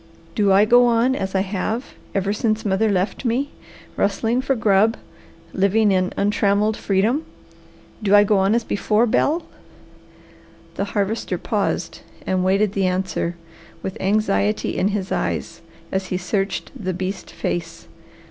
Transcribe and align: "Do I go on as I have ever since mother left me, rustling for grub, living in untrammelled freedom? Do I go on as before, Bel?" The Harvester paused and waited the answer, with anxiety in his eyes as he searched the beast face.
"Do 0.33 0.51
I 0.51 0.65
go 0.65 0.87
on 0.87 1.15
as 1.15 1.35
I 1.35 1.41
have 1.41 1.93
ever 2.15 2.33
since 2.33 2.65
mother 2.65 2.89
left 2.89 3.23
me, 3.23 3.51
rustling 3.95 4.41
for 4.41 4.55
grub, 4.55 4.97
living 5.53 5.91
in 5.91 6.11
untrammelled 6.17 6.75
freedom? 6.75 7.23
Do 8.01 8.15
I 8.15 8.23
go 8.23 8.39
on 8.39 8.55
as 8.55 8.63
before, 8.63 9.05
Bel?" 9.05 9.43
The 10.73 10.85
Harvester 10.97 11.37
paused 11.37 11.99
and 12.25 12.43
waited 12.43 12.73
the 12.73 12.87
answer, 12.87 13.35
with 13.83 13.95
anxiety 14.01 14.75
in 14.75 14.87
his 14.87 15.11
eyes 15.11 15.61
as 15.91 16.07
he 16.07 16.17
searched 16.17 16.71
the 16.75 16.95
beast 16.95 17.29
face. 17.29 17.87